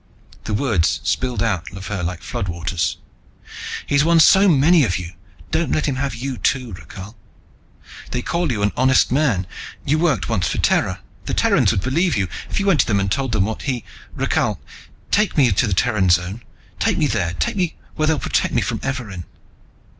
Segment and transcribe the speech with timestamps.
[0.45, 2.97] The words spilled out of her like floodwaters.
[3.85, 5.11] "He's won so many of you,
[5.51, 7.15] don't let him have you too, Rakhal.
[8.09, 9.45] They call you an honest man,
[9.85, 12.99] you worked once for Terra, the Terrans would believe you if you went to them
[12.99, 13.83] and told them what he
[14.15, 14.59] Rakhal,
[15.11, 16.41] take me to the Terran Zone,
[16.79, 19.25] take me there, take me there where they'll protect me from Evarin."